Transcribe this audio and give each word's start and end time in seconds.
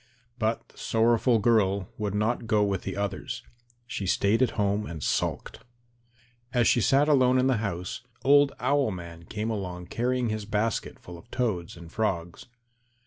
But 0.39 0.69
the 0.69 0.79
sorrowful 0.79 1.37
girl 1.37 1.87
would 1.99 2.15
not 2.15 2.47
go 2.47 2.63
with 2.63 2.81
the 2.81 2.97
others. 2.97 3.43
She 3.85 4.07
stayed 4.07 4.41
at 4.41 4.49
home 4.57 4.87
and 4.87 5.03
sulked. 5.03 5.59
As 6.51 6.67
she 6.67 6.81
sat 6.81 7.07
alone 7.07 7.37
in 7.37 7.45
the 7.45 7.57
house, 7.57 8.01
old 8.23 8.51
Owl 8.59 8.89
man 8.89 9.25
came 9.25 9.51
along 9.51 9.85
carrying 9.89 10.29
his 10.29 10.45
basket 10.47 10.97
full 10.97 11.19
of 11.19 11.29
toads 11.29 11.77
and 11.77 11.91
frogs. 11.91 12.47